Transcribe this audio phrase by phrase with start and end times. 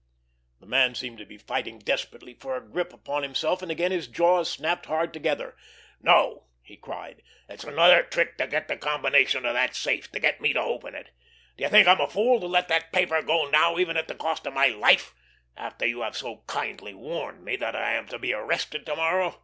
[0.59, 4.07] The man seemed to be fighting desperately for a grip upon himself, and again his
[4.07, 5.55] jaws snapped hard together.
[6.01, 7.21] "No!" he cried.
[7.47, 10.95] "It's another trick to get the combination of that safe, to get me to open
[10.95, 11.11] it!
[11.55, 14.15] Do you think I'm a fool to let that paper go now, even at the
[14.15, 15.13] cost of my life,
[15.55, 19.39] after you have so kindly warned me that I am to be arrested to morrow?